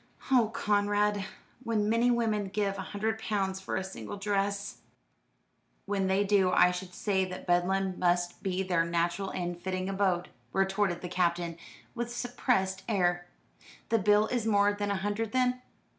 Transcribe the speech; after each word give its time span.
"Oh, 0.31 0.49
Conrad, 0.49 1.25
when 1.63 1.87
many 1.87 2.09
women 2.09 2.45
give 2.47 2.75
a 2.79 2.89
hundred 2.89 3.19
pounds 3.19 3.59
for 3.61 3.75
a 3.75 3.83
single 3.83 4.17
dress!" 4.17 4.77
"When 5.85 6.07
they 6.07 6.23
do 6.23 6.49
I 6.51 6.71
should 6.71 6.95
say 6.95 7.23
that 7.25 7.45
Bedlam 7.45 7.99
must 7.99 8.41
be 8.41 8.63
their 8.63 8.83
natural 8.83 9.29
and 9.29 9.61
fitting 9.61 9.87
abode," 9.87 10.29
retorted 10.53 11.01
the 11.01 11.07
Captain, 11.07 11.55
with 11.93 12.11
suppressed 12.11 12.81
ire. 12.89 13.27
"The 13.89 13.99
bill 13.99 14.25
is 14.29 14.47
more 14.47 14.73
than 14.73 14.89
a 14.89 14.95
hundred 14.97 15.33
then? 15.33 15.61